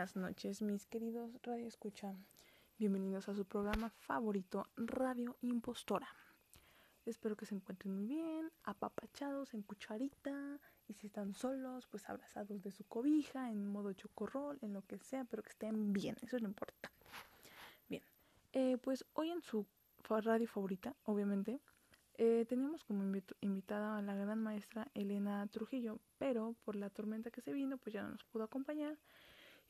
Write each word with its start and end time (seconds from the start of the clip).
buenas 0.00 0.16
noches, 0.16 0.62
mis 0.62 0.86
queridos 0.86 1.30
Radio 1.42 1.66
Escucha. 1.66 2.14
Bienvenidos 2.78 3.28
a 3.28 3.34
su 3.34 3.44
programa 3.44 3.90
favorito, 3.90 4.66
Radio 4.78 5.36
Impostora. 5.42 6.08
Espero 7.04 7.36
que 7.36 7.44
se 7.44 7.54
encuentren 7.54 7.96
muy 7.96 8.06
bien, 8.06 8.50
apapachados 8.64 9.52
en 9.52 9.60
cucharita 9.60 10.58
y 10.88 10.94
si 10.94 11.08
están 11.08 11.34
solos, 11.34 11.86
pues 11.86 12.08
abrazados 12.08 12.62
de 12.62 12.70
su 12.70 12.84
cobija, 12.84 13.50
en 13.50 13.70
modo 13.70 13.92
chocorrol, 13.92 14.58
en 14.62 14.72
lo 14.72 14.80
que 14.86 14.98
sea, 15.00 15.26
pero 15.26 15.42
que 15.42 15.50
estén 15.50 15.92
bien, 15.92 16.16
eso 16.22 16.36
es 16.36 16.42
lo 16.42 16.48
importante. 16.48 17.06
Bien, 17.86 18.02
eh, 18.54 18.78
pues 18.78 19.04
hoy 19.12 19.28
en 19.28 19.42
su 19.42 19.66
radio 20.08 20.48
favorita, 20.48 20.96
obviamente, 21.04 21.60
eh, 22.14 22.46
teníamos 22.48 22.84
como 22.84 23.04
invitada 23.42 23.98
a 23.98 24.02
la 24.02 24.14
gran 24.14 24.42
maestra 24.42 24.88
Elena 24.94 25.46
Trujillo, 25.48 25.98
pero 26.16 26.54
por 26.64 26.74
la 26.74 26.88
tormenta 26.88 27.30
que 27.30 27.42
se 27.42 27.52
vino, 27.52 27.76
pues 27.76 27.92
ya 27.92 28.02
no 28.02 28.12
nos 28.12 28.24
pudo 28.24 28.44
acompañar 28.44 28.96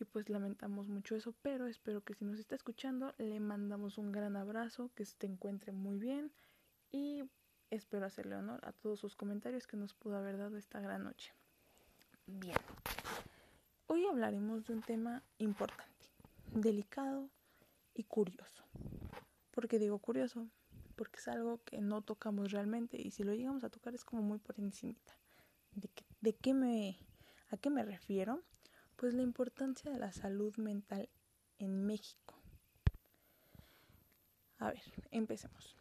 y 0.01 0.05
pues 0.05 0.29
lamentamos 0.29 0.89
mucho 0.89 1.17
eso, 1.17 1.35
pero 1.43 1.67
espero 1.67 2.03
que 2.03 2.15
si 2.15 2.25
nos 2.25 2.39
está 2.39 2.55
escuchando 2.55 3.15
le 3.19 3.41
mandamos 3.41 3.99
un 3.99 4.13
gran 4.13 4.37
abrazo, 4.37 4.91
que 4.95 5.05
se 5.05 5.27
encuentre 5.27 5.73
muy 5.73 5.99
bien 5.99 6.33
y 6.91 7.25
espero 7.71 8.07
hacerle 8.07 8.37
honor 8.37 8.61
a 8.65 8.73
todos 8.73 9.01
sus 9.01 9.17
comentarios 9.17 9.67
que 9.67 9.77
nos 9.77 9.95
pudo 9.95 10.17
haber 10.17 10.39
dado 10.39 10.57
esta 10.57 10.81
gran 10.81 11.05
noche. 11.05 11.33
Bien, 12.27 12.57
hoy 13.87 14.07
hablaremos 14.07 14.67
de 14.67 14.75
un 14.75 14.83
tema 14.83 15.23
importante, 15.39 16.07
delicado 16.53 17.29
y 17.95 18.05
curioso. 18.05 18.65
¿Por 19.51 19.69
qué 19.69 19.79
digo 19.79 19.99
curioso? 19.99 20.49
porque 21.01 21.19
es 21.19 21.29
algo 21.29 21.63
que 21.65 21.81
no 21.81 22.03
tocamos 22.03 22.53
realmente 22.53 23.01
y 23.01 23.11
si 23.11 23.23
lo 23.23 23.33
llegamos 23.33 23.65
a 23.65 23.71
tocar 23.71 23.95
es 23.95 24.05
como 24.05 24.21
muy 24.21 24.37
por 24.37 24.61
encimita. 24.61 25.15
¿De, 25.73 25.89
qué, 25.89 26.05
de 26.21 26.35
qué 26.35 26.53
me, 26.53 26.99
a 27.51 27.57
qué 27.57 27.71
me 27.71 27.83
refiero? 27.83 28.43
Pues 29.01 29.15
la 29.15 29.23
importancia 29.23 29.91
de 29.91 29.99
la 29.99 30.13
salud 30.13 30.55
mental 30.59 31.09
en 31.59 31.87
México. 31.87 32.35
A 34.59 34.73
ver, 34.73 34.83
empecemos. 35.11 35.75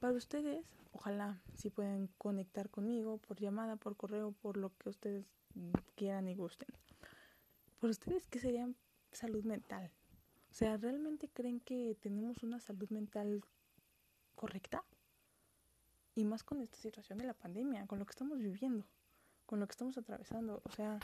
Para 0.00 0.12
ustedes, 0.12 0.66
ojalá 0.92 1.40
si 1.54 1.70
pueden 1.70 2.08
conectar 2.18 2.68
conmigo 2.68 3.16
por 3.16 3.40
llamada, 3.40 3.76
por 3.76 3.96
correo, 3.96 4.32
por 4.32 4.58
lo 4.58 4.68
que 4.76 4.90
ustedes 4.90 5.24
quieran 5.94 6.28
y 6.28 6.34
gusten. 6.34 6.68
Por 7.80 7.88
ustedes, 7.88 8.26
¿qué 8.26 8.38
sería 8.38 8.68
salud 9.12 9.44
mental? 9.44 9.90
O 10.50 10.54
sea, 10.54 10.76
¿realmente 10.76 11.30
creen 11.30 11.60
que 11.60 11.96
tenemos 12.02 12.42
una 12.42 12.60
salud 12.60 12.90
mental 12.90 13.42
correcta. 14.34 14.84
Y 16.14 16.26
más 16.26 16.44
con 16.44 16.60
esta 16.60 16.76
situación 16.76 17.16
de 17.16 17.24
la 17.24 17.32
pandemia, 17.32 17.86
con 17.86 17.98
lo 17.98 18.04
que 18.04 18.10
estamos 18.10 18.40
viviendo, 18.40 18.84
con 19.46 19.58
lo 19.58 19.66
que 19.66 19.72
estamos 19.72 19.96
atravesando. 19.96 20.60
O 20.64 20.70
sea, 20.70 20.98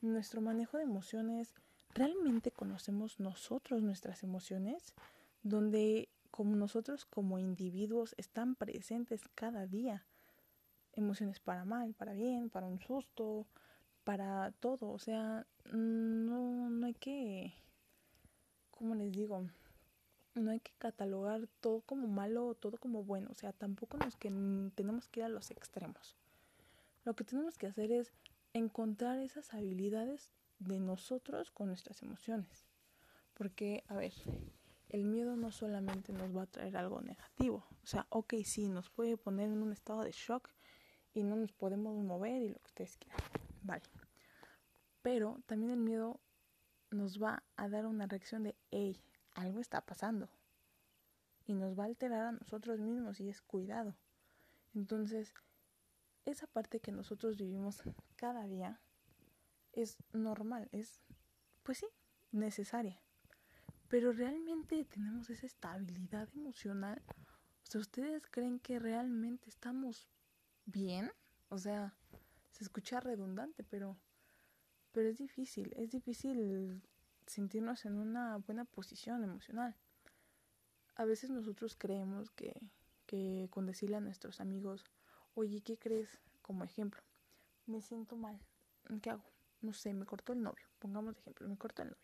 nuestro 0.00 0.40
manejo 0.40 0.76
de 0.76 0.84
emociones, 0.84 1.54
¿realmente 1.94 2.50
conocemos 2.50 3.20
nosotros 3.20 3.82
nuestras 3.82 4.22
emociones? 4.22 4.94
Donde 5.42 6.08
como 6.30 6.56
nosotros 6.56 7.04
como 7.04 7.38
individuos 7.38 8.14
están 8.18 8.54
presentes 8.54 9.22
cada 9.34 9.66
día. 9.66 10.04
Emociones 10.92 11.40
para 11.40 11.64
mal, 11.64 11.94
para 11.94 12.12
bien, 12.12 12.50
para 12.50 12.66
un 12.66 12.80
susto, 12.80 13.46
para 14.04 14.52
todo. 14.52 14.90
O 14.90 14.98
sea, 14.98 15.46
no, 15.72 16.70
no 16.70 16.86
hay 16.86 16.94
que, 16.94 17.54
¿cómo 18.70 18.94
les 18.94 19.12
digo? 19.12 19.46
no 20.38 20.50
hay 20.50 20.60
que 20.60 20.72
catalogar 20.78 21.48
todo 21.60 21.80
como 21.82 22.06
malo 22.08 22.46
o 22.46 22.54
todo 22.54 22.78
como 22.78 23.02
bueno, 23.02 23.28
o 23.30 23.34
sea, 23.34 23.52
tampoco 23.52 23.98
nos 23.98 24.16
que 24.16 24.30
tenemos 24.74 25.08
que 25.08 25.20
ir 25.20 25.26
a 25.26 25.28
los 25.28 25.50
extremos. 25.50 26.16
Lo 27.04 27.14
que 27.14 27.24
tenemos 27.24 27.58
que 27.58 27.66
hacer 27.66 27.92
es 27.92 28.12
encontrar 28.52 29.18
esas 29.20 29.52
habilidades 29.54 30.32
de 30.58 30.80
nosotros 30.80 31.50
con 31.50 31.68
nuestras 31.68 32.02
emociones. 32.02 32.66
Porque, 33.34 33.84
a 33.88 33.94
ver, 33.94 34.12
el 34.88 35.04
miedo 35.04 35.36
no 35.36 35.50
solamente 35.50 36.12
nos 36.12 36.36
va 36.36 36.42
a 36.42 36.46
traer 36.46 36.76
algo 36.76 37.00
negativo. 37.00 37.66
O 37.82 37.86
sea, 37.86 38.06
ok, 38.10 38.34
sí, 38.44 38.68
nos 38.68 38.90
puede 38.90 39.16
poner 39.16 39.50
en 39.50 39.62
un 39.62 39.72
estado 39.72 40.02
de 40.02 40.12
shock 40.12 40.50
y 41.14 41.22
no 41.22 41.36
nos 41.36 41.52
podemos 41.52 41.96
mover 42.04 42.42
y 42.42 42.48
lo 42.48 42.58
que 42.58 42.66
ustedes 42.66 42.96
quieran. 42.96 43.20
Vale. 43.62 43.84
Pero 45.02 45.40
también 45.46 45.72
el 45.72 45.78
miedo 45.78 46.20
nos 46.90 47.22
va 47.22 47.44
a 47.56 47.68
dar 47.68 47.86
una 47.86 48.06
reacción 48.06 48.42
de, 48.42 48.56
hey, 48.70 49.00
algo 49.32 49.60
está 49.60 49.80
pasando 49.80 50.28
y 51.46 51.54
nos 51.54 51.78
va 51.78 51.84
a 51.84 51.86
alterar 51.86 52.26
a 52.26 52.32
nosotros 52.32 52.78
mismos 52.78 53.20
y 53.20 53.28
es 53.28 53.40
cuidado. 53.40 53.94
Entonces, 54.74 55.32
esa 56.24 56.46
parte 56.46 56.80
que 56.80 56.92
nosotros 56.92 57.36
vivimos 57.36 57.82
cada 58.16 58.46
día 58.46 58.80
es 59.72 59.96
normal, 60.12 60.68
es, 60.72 61.00
pues 61.62 61.78
sí, 61.78 61.86
necesaria. 62.32 63.00
Pero 63.88 64.12
realmente 64.12 64.84
tenemos 64.84 65.30
esa 65.30 65.46
estabilidad 65.46 66.28
emocional. 66.34 67.02
O 67.62 67.70
sea, 67.70 67.80
¿ustedes 67.80 68.22
creen 68.30 68.58
que 68.58 68.78
realmente 68.78 69.48
estamos 69.48 70.08
bien? 70.66 71.10
O 71.48 71.58
sea, 71.58 71.94
se 72.50 72.64
escucha 72.64 73.00
redundante, 73.00 73.64
pero, 73.64 73.96
pero 74.92 75.08
es 75.08 75.16
difícil, 75.16 75.72
es 75.76 75.90
difícil 75.90 76.82
sentirnos 77.26 77.84
en 77.84 77.94
una 77.94 78.36
buena 78.38 78.64
posición 78.64 79.22
emocional. 79.22 79.76
A 80.96 81.04
veces 81.04 81.30
nosotros 81.30 81.76
creemos 81.76 82.30
que, 82.30 82.60
que 83.06 83.48
con 83.50 83.66
decirle 83.66 83.96
a 83.96 84.00
nuestros 84.00 84.40
amigos, 84.40 84.84
oye, 85.38 85.60
¿qué 85.60 85.78
crees? 85.78 86.18
Como 86.42 86.64
ejemplo, 86.64 87.00
me 87.66 87.80
siento 87.80 88.16
mal, 88.16 88.40
¿qué 89.00 89.10
hago? 89.10 89.22
No 89.60 89.72
sé, 89.72 89.94
me 89.94 90.04
cortó 90.04 90.32
el 90.32 90.42
novio, 90.42 90.66
pongamos 90.80 91.14
de 91.14 91.20
ejemplo, 91.20 91.48
me 91.48 91.56
cortó 91.56 91.82
el 91.82 91.90
novio, 91.90 92.02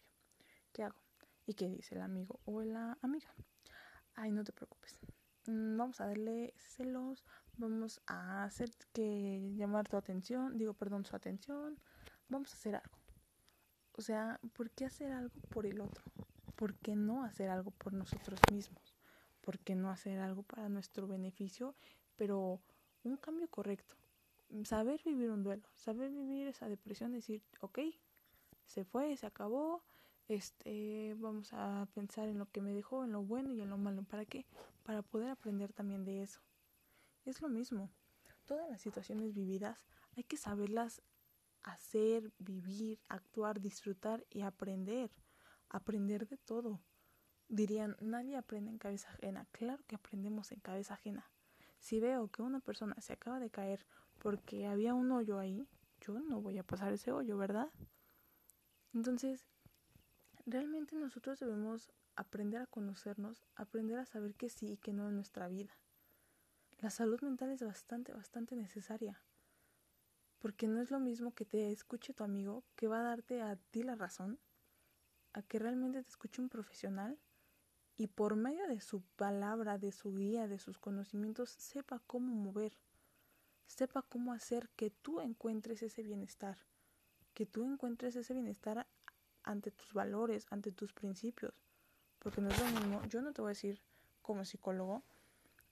¿qué 0.73 0.85
hago? 0.85 1.01
¿Y 1.45 1.55
qué 1.55 1.69
dice 1.69 1.97
el 1.97 2.03
amigo 2.03 2.39
o 2.45 2.63
la 2.63 2.97
amiga? 3.03 3.35
Ay, 4.15 4.31
no 4.31 4.45
te 4.45 4.53
preocupes, 4.53 5.01
mm, 5.47 5.77
vamos 5.77 6.01
a 6.01 6.07
darle 6.07 6.55
celos, 6.57 7.25
vamos 7.57 8.01
a 8.07 8.45
hacer 8.45 8.71
que 8.93 9.53
llamar 9.57 9.89
tu 9.89 9.97
atención, 9.97 10.57
digo, 10.57 10.75
perdón, 10.75 11.05
su 11.05 11.17
atención, 11.17 11.77
vamos 12.29 12.53
a 12.53 12.57
hacer 12.57 12.77
algo. 12.77 12.99
O 13.97 14.03
sea, 14.03 14.39
¿por 14.53 14.71
qué 14.71 14.85
hacer 14.85 15.11
algo 15.11 15.35
por 15.51 15.67
el 15.67 15.81
otro? 15.81 16.05
¿Por 16.55 16.77
qué 16.77 16.95
no 16.95 17.25
hacer 17.25 17.51
algo 17.51 17.73
por 17.73 17.93
nosotros 17.95 18.39
mismos? 18.53 18.95
¿Por 19.41 19.59
qué 19.59 19.75
no 19.75 19.91
hacer 19.91 20.21
algo 20.21 20.45
para 20.45 20.69
nuestro 20.69 21.09
beneficio? 21.09 21.75
Pero 22.17 22.61
un 23.05 23.17
cambio 23.17 23.49
correcto. 23.49 23.95
Saber 24.65 25.01
vivir 25.05 25.31
un 25.31 25.43
duelo, 25.43 25.69
saber 25.77 26.11
vivir 26.11 26.47
esa 26.47 26.69
depresión, 26.69 27.13
decir, 27.13 27.43
ok, 27.61 27.81
se 28.67 28.85
fue, 28.85 29.17
se 29.17 29.27
acabó, 29.27 29.83
este, 30.29 31.15
vamos 31.19 31.53
a 31.53 31.87
pensar 31.95 32.29
en 32.29 32.39
lo 32.39 32.51
que 32.51 32.61
me 32.61 32.73
dejó, 32.73 33.05
en 33.05 33.13
lo 33.13 33.23
bueno 33.23 33.53
y 33.53 33.61
en 33.61 33.71
lo 33.71 33.79
malo. 33.79 34.05
¿Para 34.05 34.25
qué? 34.25 34.47
Para 34.83 35.03
poder 35.03 35.31
aprender 35.31 35.73
también 35.73 36.05
de 36.05 36.23
eso. 36.23 36.41
Es 37.25 37.43
lo 37.43 37.49
mismo. 37.49 37.91
Todas 38.47 38.71
las 38.71 38.81
situaciones 38.81 39.35
vividas 39.35 39.87
hay 40.17 40.25
que 40.25 40.37
saberlas 40.37 41.03
hacer, 41.63 42.33
vivir, 42.39 43.01
actuar, 43.09 43.61
disfrutar 43.61 44.25
y 44.31 44.43
aprender. 44.43 45.11
Aprender 45.69 46.27
de 46.29 46.37
todo. 46.37 46.81
Dirían, 47.49 47.97
nadie 48.01 48.37
aprende 48.37 48.71
en 48.71 48.79
cabeza 48.79 49.11
ajena. 49.11 49.47
Claro 49.53 49.83
que 49.87 49.97
aprendemos 49.97 50.53
en 50.53 50.61
cabeza 50.61 50.95
ajena. 50.95 51.31
Si 51.85 52.01
veo 52.01 52.29
que 52.29 52.41
una 52.41 52.61
persona 52.61 52.99
se 53.03 53.13
acaba 53.13 53.39
de 53.39 53.51
caer 53.51 53.85
porque 54.19 54.67
había 54.67 54.95
un 54.95 55.13
hoyo 55.13 55.39
ahí, 55.39 55.69
yo 56.01 56.19
no 56.19 56.41
voy 56.41 56.57
a 56.57 56.63
pasar 56.63 56.95
ese 56.95 57.13
hoyo, 57.13 57.37
¿verdad? 57.37 57.71
Entonces, 58.95 59.47
realmente 60.47 60.97
nosotros 60.97 61.39
debemos 61.41 61.93
aprender 62.17 62.63
a 62.63 62.67
conocernos, 62.67 63.45
aprender 63.55 63.99
a 63.99 64.07
saber 64.07 64.35
que 64.35 64.49
sí 64.49 64.73
y 64.73 64.77
que 64.79 64.95
no 64.95 65.11
en 65.11 65.17
nuestra 65.17 65.47
vida. 65.47 65.79
La 66.79 66.89
salud 66.89 67.21
mental 67.21 67.51
es 67.51 67.63
bastante, 67.63 68.15
bastante 68.15 68.57
necesaria. 68.57 69.23
Porque 70.39 70.69
no 70.69 70.81
es 70.81 70.91
lo 70.91 71.01
mismo 71.01 71.35
que 71.35 71.45
te 71.45 71.71
escuche 71.71 72.15
tu 72.15 72.25
amigo, 72.25 72.65
que 72.77 72.89
va 72.89 73.01
a 73.01 73.11
darte 73.11 73.43
a 73.43 73.57
ti 73.57 73.83
la 73.83 73.95
razón, 73.95 74.41
a 75.35 75.43
que 75.43 75.59
realmente 75.59 76.03
te 76.03 76.09
escuche 76.09 76.41
un 76.41 76.49
profesional 76.49 77.21
y 77.97 78.09
por 78.09 78.37
medio 78.37 78.67
de 78.67 78.81
su 78.81 79.03
palabra, 79.17 79.79
de 79.79 79.93
su 79.93 80.15
guía, 80.15 80.49
de 80.49 80.59
sus 80.59 80.79
conocimientos, 80.79 81.51
sepa 81.51 82.03
cómo 82.07 82.35
mover, 82.35 82.73
sepa 83.67 84.03
cómo 84.03 84.33
hacer 84.33 84.69
que 84.71 84.91
tú 84.91 85.21
encuentres 85.21 85.83
ese 85.83 86.03
bienestar, 86.03 86.59
que 87.35 87.47
tú 87.47 87.65
encuentres 87.65 88.17
ese 88.17 88.35
bienestar 88.35 88.87
ante 89.45 89.71
tus 89.71 89.93
valores, 89.93 90.47
ante 90.51 90.73
tus 90.73 90.93
principios. 90.93 91.55
Porque 92.19 92.41
no 92.41 92.49
es 92.49 92.59
lo 92.59 92.81
mismo, 92.81 93.05
yo 93.09 93.23
no 93.23 93.33
te 93.33 93.43
voy 93.43 93.51
a 93.51 93.57
decir 93.57 93.81
como 94.23 94.45
psicólogo, 94.45 95.03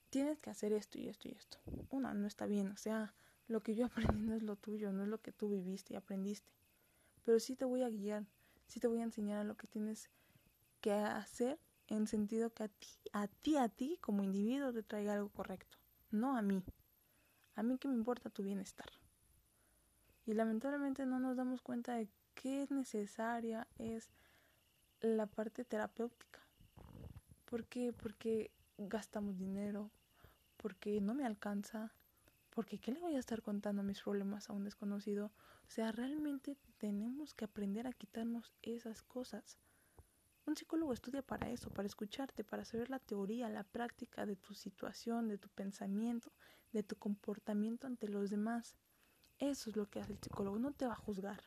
tienes 0.09 0.39
que 0.39 0.49
hacer 0.49 0.71
esto 0.71 0.99
y 0.99 1.09
esto 1.09 1.27
y 1.27 1.31
esto. 1.31 1.57
Una, 1.89 2.13
no 2.13 2.27
está 2.27 2.45
bien, 2.45 2.69
o 2.69 2.77
sea, 2.77 3.13
lo 3.47 3.63
que 3.63 3.75
yo 3.75 3.85
aprendí 3.87 4.21
no 4.21 4.35
es 4.35 4.43
lo 4.43 4.55
tuyo, 4.55 4.93
no 4.93 5.03
es 5.03 5.09
lo 5.09 5.21
que 5.21 5.31
tú 5.33 5.49
viviste 5.49 5.93
y 5.93 5.97
aprendiste. 5.97 6.51
Pero 7.25 7.39
sí 7.39 7.55
te 7.55 7.65
voy 7.65 7.83
a 7.83 7.89
guiar, 7.89 8.25
sí 8.67 8.79
te 8.79 8.87
voy 8.87 9.01
a 9.01 9.03
enseñar 9.03 9.39
a 9.39 9.43
lo 9.43 9.57
que 9.57 9.67
tienes 9.67 10.09
que 10.81 10.91
hacer 10.93 11.59
en 11.87 12.07
sentido 12.07 12.51
que 12.51 12.63
a 12.63 12.67
ti, 12.67 12.87
a 13.11 13.27
ti, 13.27 13.57
a 13.57 13.69
ti 13.69 13.97
como 14.01 14.23
individuo 14.23 14.73
te 14.73 14.83
traiga 14.83 15.13
algo 15.13 15.29
correcto, 15.29 15.77
no 16.11 16.37
a 16.37 16.41
mí. 16.41 16.63
A 17.55 17.63
mí 17.63 17.77
que 17.77 17.87
me 17.87 17.95
importa 17.95 18.29
tu 18.29 18.43
bienestar. 18.43 18.89
Y 20.25 20.33
lamentablemente 20.33 21.05
no 21.05 21.19
nos 21.19 21.37
damos 21.37 21.61
cuenta 21.61 21.95
de 21.95 22.07
qué 22.33 22.65
necesaria 22.69 23.67
es 23.77 24.09
la 25.01 25.27
parte 25.27 25.65
terapéutica. 25.65 26.39
¿Por 27.45 27.65
qué? 27.65 27.93
Porque 27.93 28.51
gastamos 28.77 29.37
dinero, 29.37 29.91
porque 30.57 31.01
no 31.01 31.13
me 31.13 31.25
alcanza, 31.25 31.93
porque 32.49 32.79
¿qué 32.79 32.91
le 32.91 32.99
voy 32.99 33.15
a 33.15 33.19
estar 33.19 33.41
contando 33.41 33.83
mis 33.83 34.01
problemas 34.01 34.49
a 34.49 34.53
un 34.53 34.63
desconocido? 34.63 35.31
O 35.67 35.71
sea, 35.71 35.91
realmente 35.91 36.57
tenemos 36.77 37.33
que 37.33 37.45
aprender 37.45 37.85
a 37.85 37.93
quitarnos 37.93 38.53
esas 38.61 39.01
cosas. 39.03 39.57
Un 40.45 40.57
psicólogo 40.57 40.91
estudia 40.91 41.21
para 41.21 41.49
eso, 41.49 41.69
para 41.69 41.87
escucharte, 41.87 42.43
para 42.43 42.65
saber 42.65 42.89
la 42.89 42.99
teoría, 42.99 43.47
la 43.49 43.63
práctica 43.63 44.25
de 44.25 44.35
tu 44.35 44.53
situación, 44.53 45.29
de 45.29 45.37
tu 45.37 45.47
pensamiento, 45.49 46.33
de 46.73 46.83
tu 46.83 46.97
comportamiento 46.97 47.87
ante 47.87 48.09
los 48.09 48.29
demás. 48.29 48.75
Eso 49.39 49.69
es 49.69 49.75
lo 49.77 49.89
que 49.89 50.01
hace 50.01 50.13
el 50.13 50.19
psicólogo. 50.19 50.59
No 50.59 50.73
te 50.73 50.85
va 50.85 50.93
a 50.93 50.97
juzgar, 50.97 51.41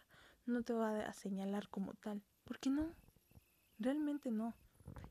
no 0.46 0.62
te 0.62 0.72
va 0.72 1.00
a 1.00 1.12
señalar 1.12 1.68
como 1.68 1.92
tal. 1.94 2.22
¿Por 2.44 2.58
qué 2.58 2.70
no? 2.70 2.94
Realmente 3.78 4.30
no. 4.30 4.54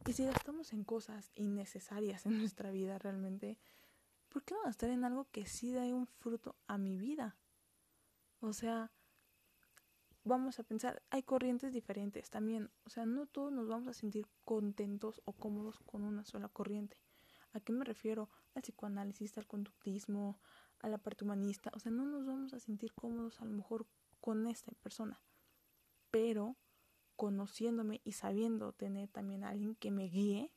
Y 0.08 0.14
si 0.14 0.26
gastamos 0.26 0.74
en 0.74 0.84
cosas 0.84 1.32
innecesarias 1.36 2.26
en 2.26 2.40
nuestra 2.40 2.72
vida 2.72 2.98
realmente, 2.98 3.60
¿por 4.30 4.44
qué 4.44 4.56
no 4.56 4.64
gastar 4.64 4.90
en 4.90 5.04
algo 5.04 5.28
que 5.32 5.46
sí 5.46 5.72
dé 5.72 5.94
un 5.94 6.08
fruto 6.08 6.56
a 6.66 6.78
mi 6.78 6.98
vida? 6.98 7.38
O 8.40 8.54
sea, 8.54 8.92
vamos 10.25 10.60
a 10.60 10.63
pensar, 10.63 11.01
hay 11.12 11.24
corrientes 11.24 11.72
diferentes 11.72 12.30
también. 12.30 12.69
O 12.83 12.89
sea, 12.89 13.06
no 13.06 13.27
todos 13.27 13.54
nos 13.54 13.68
vamos 13.68 13.88
a 13.88 13.94
sentir 13.94 14.27
contentos 14.44 15.22
o 15.25 15.33
cómodos 15.33 15.80
con 15.86 16.04
una 16.04 16.25
sola 16.25 16.50
corriente. 16.50 16.98
¿A 17.54 17.60
qué 17.60 17.72
me 17.72 17.86
refiero? 17.86 18.30
Al 18.54 18.63
psicoanálisis, 18.63 19.38
al 19.38 19.48
conductismo, 19.48 20.39
a 20.80 20.89
la 20.89 20.98
parte 20.98 21.24
humanista. 21.24 21.72
O 21.74 21.80
sea, 21.80 21.92
no 21.92 22.06
nos 22.06 22.25
vamos 22.25 22.54
a 22.54 22.60
sentir 22.60 22.94
cómodos 22.94 23.39
a 23.39 23.45
lo 23.45 23.51
mejor 23.51 23.88
con 24.19 24.48
esta 24.48 24.74
persona. 24.74 25.22
Pero 26.12 26.57
conociéndome 27.16 28.01
y 28.04 28.13
sabiendo 28.13 28.74
tener 28.74 29.10
también 29.10 29.44
a 29.44 29.50
alguien 29.50 29.75
que 29.75 29.92
me 29.92 30.10
guíe, 30.10 30.51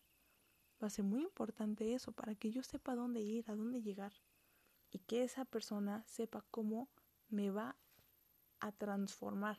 va 0.82 0.88
a 0.88 0.90
ser 0.90 1.04
muy 1.04 1.22
importante 1.22 1.94
eso 1.94 2.12
para 2.12 2.34
que 2.34 2.50
yo 2.50 2.62
sepa 2.62 2.96
dónde 2.96 3.20
ir, 3.20 3.48
a 3.50 3.54
dónde 3.54 3.82
llegar 3.82 4.12
y 4.90 4.98
que 5.00 5.22
esa 5.22 5.44
persona 5.44 6.04
sepa 6.06 6.44
cómo 6.50 6.88
me 7.28 7.50
va 7.50 7.76
a 8.60 8.72
transformar. 8.72 9.58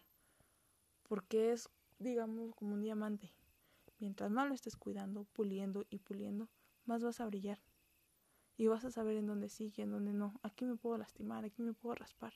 Porque 1.03 1.51
es, 1.51 1.69
digamos, 1.97 2.53
como 2.55 2.73
un 2.73 2.81
diamante. 2.81 3.33
Mientras 3.99 4.31
más 4.31 4.47
lo 4.47 4.53
estés 4.53 4.77
cuidando, 4.77 5.25
puliendo 5.33 5.85
y 5.89 5.99
puliendo, 5.99 6.49
más 6.85 7.03
vas 7.03 7.19
a 7.19 7.25
brillar. 7.25 7.59
Y 8.57 8.67
vas 8.67 8.85
a 8.85 8.91
saber 8.91 9.17
en 9.17 9.27
dónde 9.27 9.49
sí 9.49 9.73
y 9.75 9.81
en 9.81 9.91
dónde 9.91 10.13
no. 10.13 10.39
Aquí 10.43 10.65
me 10.65 10.75
puedo 10.75 10.97
lastimar, 10.97 11.45
aquí 11.45 11.61
me 11.61 11.73
puedo 11.73 11.95
raspar. 11.95 12.33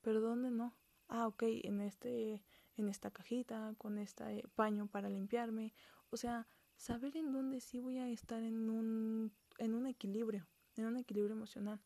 Pero 0.00 0.20
dónde 0.20 0.50
no. 0.50 0.74
Ah, 1.08 1.26
ok, 1.26 1.42
en 1.44 1.80
este 1.80 2.42
en 2.78 2.88
esta 2.88 3.10
cajita, 3.10 3.74
con 3.76 3.98
este 3.98 4.44
paño 4.54 4.86
para 4.86 5.08
limpiarme. 5.08 5.74
O 6.10 6.16
sea, 6.16 6.46
saber 6.76 7.16
en 7.16 7.32
dónde 7.32 7.60
sí 7.60 7.80
voy 7.80 7.98
a 7.98 8.08
estar 8.08 8.42
en 8.42 8.70
un, 8.70 9.32
en 9.58 9.74
un 9.74 9.86
equilibrio, 9.86 10.46
en 10.76 10.86
un 10.86 10.96
equilibrio 10.96 11.34
emocional. 11.34 11.80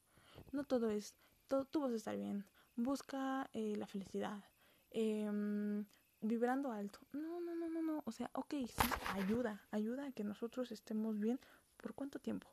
No 0.53 0.65
todo 0.65 0.91
es, 0.91 1.15
todo, 1.49 1.65
tú 1.65 1.81
vas 1.81 1.93
a 1.93 1.97
estar 1.97 2.17
bien, 2.17 2.45
busca 2.77 3.49
eh, 3.53 3.75
la 3.77 3.87
felicidad, 3.87 4.45
eh, 4.91 5.31
vibrando 6.21 6.73
alto. 6.73 7.01
No, 7.13 7.41
no, 7.41 7.55
no, 7.55 7.69
no, 7.69 7.83
no. 7.83 8.03
O 8.07 8.13
sea, 8.13 8.31
ok, 8.33 8.55
sí, 8.67 8.89
ayuda, 9.15 9.63
ayuda 9.71 10.07
a 10.07 10.13
que 10.13 10.25
nosotros 10.25 10.73
estemos 10.73 11.19
bien. 11.19 11.41
¿Por 11.77 11.95
cuánto 11.95 12.19
tiempo? 12.19 12.49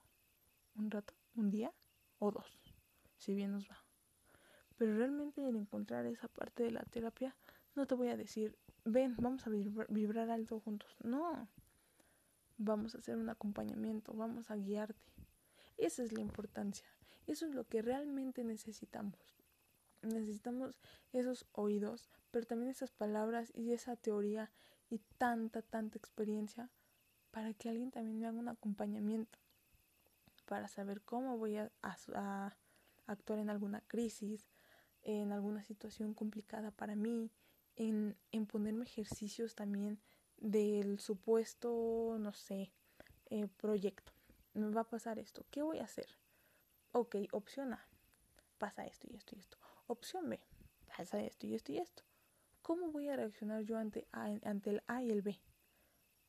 ¿Un 0.75 0.91
rato? 0.91 1.13
¿Un 1.35 1.51
día? 1.51 1.71
¿O 2.17 2.31
dos? 2.31 2.59
Si 3.17 3.33
bien 3.33 3.51
nos 3.51 3.69
va. 3.69 3.77
Pero 4.77 4.97
realmente 4.97 5.47
el 5.47 5.55
encontrar 5.55 6.05
esa 6.05 6.27
parte 6.27 6.63
de 6.63 6.71
la 6.71 6.83
terapia, 6.83 7.35
no 7.75 7.85
te 7.85 7.95
voy 7.95 8.07
a 8.07 8.17
decir, 8.17 8.57
ven, 8.85 9.15
vamos 9.19 9.45
a 9.45 9.49
vibrar 9.49 10.29
alto 10.29 10.59
juntos. 10.59 10.95
No. 11.03 11.47
Vamos 12.57 12.95
a 12.95 12.97
hacer 12.97 13.17
un 13.17 13.29
acompañamiento, 13.29 14.13
vamos 14.13 14.49
a 14.51 14.55
guiarte. 14.55 14.99
Esa 15.77 16.03
es 16.03 16.11
la 16.11 16.21
importancia. 16.21 16.87
Eso 17.27 17.45
es 17.45 17.53
lo 17.53 17.65
que 17.67 17.81
realmente 17.81 18.43
necesitamos 18.43 19.38
necesitamos 20.01 20.75
esos 21.13 21.45
oídos, 21.53 22.09
pero 22.31 22.45
también 22.45 22.71
esas 22.71 22.91
palabras 22.91 23.51
y 23.55 23.73
esa 23.73 23.95
teoría 23.95 24.51
y 24.89 24.99
tanta, 25.17 25.61
tanta 25.61 25.97
experiencia 25.97 26.69
para 27.31 27.53
que 27.53 27.69
alguien 27.69 27.91
también 27.91 28.19
me 28.19 28.27
haga 28.27 28.39
un 28.39 28.47
acompañamiento, 28.47 29.37
para 30.45 30.67
saber 30.67 31.01
cómo 31.01 31.37
voy 31.37 31.57
a, 31.57 31.71
actuar 33.05 33.39
en 33.39 33.49
alguna 33.49 33.81
crisis, 33.81 34.49
en 35.03 35.31
alguna 35.31 35.63
situación 35.63 36.13
complicada 36.13 36.71
para 36.71 36.95
mí, 36.95 37.31
en, 37.75 38.15
ponerme 38.47 38.85
ejercicios 38.85 39.55
también 39.55 39.99
del 40.37 40.99
supuesto, 40.99 42.17
no 42.19 42.33
sé, 42.33 42.71
eh, 43.29 43.47
proyecto. 43.57 44.11
Me 44.53 44.69
va 44.69 44.81
a 44.81 44.89
pasar 44.89 45.19
esto. 45.19 45.45
¿Qué 45.51 45.61
voy 45.61 45.79
a 45.79 45.83
hacer? 45.83 46.07
Ok, 46.91 47.15
opción 47.31 47.73
A. 47.73 47.87
Pasa 48.57 48.85
esto 48.85 49.07
y 49.09 49.15
esto 49.15 49.35
y 49.35 49.39
esto. 49.39 49.58
Opción 49.91 50.29
B, 50.29 50.39
pasa 50.95 51.19
esto 51.19 51.47
y 51.47 51.55
esto 51.55 51.71
y 51.71 51.79
esto. 51.79 52.03
¿Cómo 52.61 52.91
voy 52.91 53.09
a 53.09 53.15
reaccionar 53.15 53.63
yo 53.63 53.75
ante, 53.75 54.07
ante 54.11 54.69
el 54.69 54.83
A 54.85 55.01
y 55.01 55.09
el 55.09 55.23
B? 55.23 55.41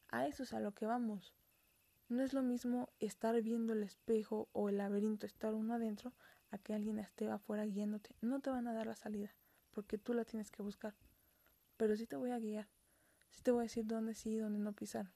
A 0.08 0.26
eso 0.26 0.44
es 0.44 0.54
a 0.54 0.60
lo 0.60 0.72
que 0.72 0.86
vamos. 0.86 1.34
No 2.08 2.22
es 2.22 2.32
lo 2.32 2.40
mismo 2.40 2.88
estar 3.00 3.38
viendo 3.42 3.74
el 3.74 3.82
espejo 3.82 4.48
o 4.54 4.70
el 4.70 4.78
laberinto, 4.78 5.26
estar 5.26 5.52
uno 5.52 5.74
adentro, 5.74 6.14
a 6.50 6.56
que 6.56 6.72
alguien 6.72 6.98
esté 6.98 7.28
afuera 7.28 7.66
guiándote. 7.66 8.14
No 8.22 8.40
te 8.40 8.48
van 8.48 8.66
a 8.66 8.72
dar 8.72 8.86
la 8.86 8.96
salida, 8.96 9.34
porque 9.72 9.98
tú 9.98 10.14
la 10.14 10.24
tienes 10.24 10.50
que 10.50 10.62
buscar. 10.62 10.94
Pero 11.76 11.98
sí 11.98 12.06
te 12.06 12.16
voy 12.16 12.30
a 12.30 12.38
guiar. 12.38 12.66
Sí 13.30 13.42
te 13.42 13.50
voy 13.50 13.60
a 13.60 13.62
decir 13.64 13.86
dónde 13.86 14.14
sí 14.14 14.30
y 14.30 14.38
dónde 14.38 14.58
no 14.58 14.72
pisar. 14.72 15.10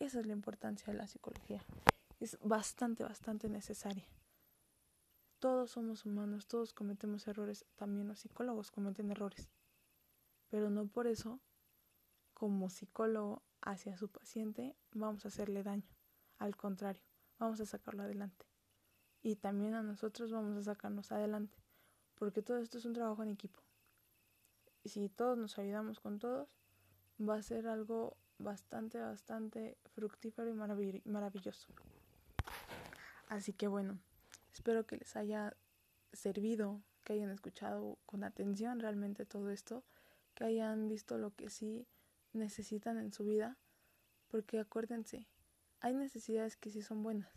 Esa 0.00 0.18
es 0.18 0.26
la 0.26 0.32
importancia 0.32 0.92
de 0.92 0.98
la 0.98 1.06
psicología. 1.06 1.62
Es 2.18 2.36
bastante, 2.42 3.04
bastante 3.04 3.48
necesaria. 3.48 4.08
Todos 5.38 5.70
somos 5.70 6.04
humanos, 6.04 6.48
todos 6.48 6.72
cometemos 6.72 7.28
errores, 7.28 7.64
también 7.76 8.08
los 8.08 8.18
psicólogos 8.18 8.72
cometen 8.72 9.10
errores. 9.10 9.48
Pero 10.50 10.68
no 10.68 10.88
por 10.88 11.06
eso, 11.06 11.40
como 12.34 12.70
psicólogo 12.70 13.42
hacia 13.60 13.96
su 13.96 14.08
paciente, 14.08 14.74
vamos 14.92 15.24
a 15.24 15.28
hacerle 15.28 15.62
daño. 15.62 15.88
Al 16.38 16.56
contrario, 16.56 17.02
vamos 17.38 17.60
a 17.60 17.66
sacarlo 17.66 18.02
adelante. 18.02 18.46
Y 19.22 19.36
también 19.36 19.74
a 19.74 19.82
nosotros 19.82 20.32
vamos 20.32 20.56
a 20.56 20.74
sacarnos 20.74 21.12
adelante. 21.12 21.56
Porque 22.16 22.42
todo 22.42 22.58
esto 22.58 22.78
es 22.78 22.84
un 22.84 22.94
trabajo 22.94 23.22
en 23.22 23.28
equipo. 23.28 23.60
Y 24.82 24.88
si 24.88 25.08
todos 25.08 25.38
nos 25.38 25.58
ayudamos 25.58 26.00
con 26.00 26.18
todos, 26.18 26.58
va 27.20 27.36
a 27.36 27.42
ser 27.42 27.68
algo 27.68 28.16
bastante, 28.38 28.98
bastante 28.98 29.76
fructífero 29.94 30.50
y 30.50 30.54
maravilloso. 31.04 31.68
Así 33.28 33.52
que 33.52 33.68
bueno, 33.68 33.98
Espero 34.58 34.84
que 34.84 34.96
les 34.96 35.14
haya 35.14 35.56
servido, 36.12 36.82
que 37.04 37.12
hayan 37.12 37.30
escuchado 37.30 37.96
con 38.06 38.24
atención 38.24 38.80
realmente 38.80 39.24
todo 39.24 39.50
esto, 39.50 39.84
que 40.34 40.42
hayan 40.42 40.88
visto 40.88 41.16
lo 41.16 41.32
que 41.32 41.48
sí 41.48 41.86
necesitan 42.32 42.98
en 42.98 43.12
su 43.12 43.24
vida, 43.24 43.56
porque 44.26 44.58
acuérdense, 44.58 45.28
hay 45.78 45.94
necesidades 45.94 46.56
que 46.56 46.70
sí 46.70 46.82
son 46.82 47.04
buenas, 47.04 47.30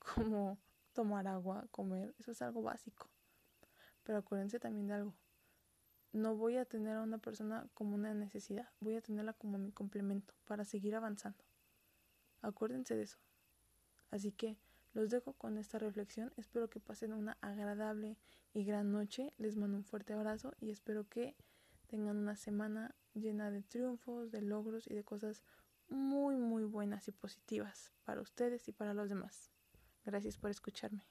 como 0.16 0.58
tomar 0.92 1.28
agua, 1.28 1.68
comer, 1.70 2.16
eso 2.18 2.32
es 2.32 2.42
algo 2.42 2.62
básico. 2.62 3.08
Pero 4.02 4.18
acuérdense 4.18 4.58
también 4.58 4.88
de 4.88 4.94
algo, 4.94 5.14
no 6.10 6.34
voy 6.34 6.56
a 6.56 6.64
tener 6.64 6.96
a 6.96 7.02
una 7.02 7.18
persona 7.18 7.68
como 7.74 7.94
una 7.94 8.12
necesidad, 8.12 8.72
voy 8.80 8.96
a 8.96 9.02
tenerla 9.02 9.34
como 9.34 9.56
mi 9.56 9.70
complemento 9.70 10.34
para 10.46 10.64
seguir 10.64 10.96
avanzando. 10.96 11.44
Acuérdense 12.42 12.96
de 12.96 13.04
eso. 13.04 13.18
Así 14.10 14.32
que 14.32 14.58
los 14.94 15.10
dejo 15.10 15.34
con 15.34 15.58
esta 15.58 15.78
reflexión. 15.78 16.32
Espero 16.36 16.70
que 16.70 16.80
pasen 16.80 17.12
una 17.12 17.36
agradable 17.40 18.16
y 18.52 18.64
gran 18.64 18.92
noche. 18.92 19.32
Les 19.36 19.56
mando 19.56 19.76
un 19.76 19.84
fuerte 19.84 20.14
abrazo 20.14 20.54
y 20.60 20.70
espero 20.70 21.08
que 21.08 21.36
tengan 21.88 22.16
una 22.16 22.36
semana 22.36 22.94
llena 23.12 23.50
de 23.50 23.62
triunfos, 23.62 24.30
de 24.30 24.40
logros 24.40 24.86
y 24.86 24.94
de 24.94 25.04
cosas 25.04 25.42
muy, 25.88 26.36
muy 26.36 26.64
buenas 26.64 27.08
y 27.08 27.12
positivas 27.12 27.92
para 28.04 28.20
ustedes 28.20 28.68
y 28.68 28.72
para 28.72 28.94
los 28.94 29.08
demás. 29.08 29.50
Gracias 30.04 30.38
por 30.38 30.50
escucharme. 30.50 31.04